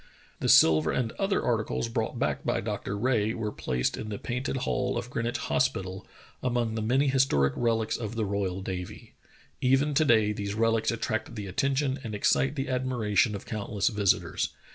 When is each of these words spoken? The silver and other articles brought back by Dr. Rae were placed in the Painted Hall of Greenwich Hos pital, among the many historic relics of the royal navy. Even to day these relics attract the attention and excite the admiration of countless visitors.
The 0.39 0.49
silver 0.49 0.91
and 0.91 1.11
other 1.19 1.43
articles 1.43 1.87
brought 1.87 2.17
back 2.17 2.43
by 2.43 2.59
Dr. 2.59 2.97
Rae 2.97 3.35
were 3.35 3.51
placed 3.51 3.97
in 3.97 4.09
the 4.09 4.17
Painted 4.17 4.57
Hall 4.65 4.97
of 4.97 5.11
Greenwich 5.11 5.37
Hos 5.37 5.69
pital, 5.69 6.07
among 6.41 6.73
the 6.73 6.81
many 6.81 7.07
historic 7.09 7.53
relics 7.55 7.97
of 7.97 8.15
the 8.15 8.25
royal 8.25 8.63
navy. 8.65 9.13
Even 9.61 9.93
to 9.93 10.03
day 10.03 10.33
these 10.33 10.55
relics 10.55 10.89
attract 10.89 11.35
the 11.35 11.45
attention 11.45 11.99
and 12.03 12.15
excite 12.15 12.55
the 12.55 12.67
admiration 12.67 13.35
of 13.35 13.45
countless 13.45 13.89
visitors. 13.89 14.49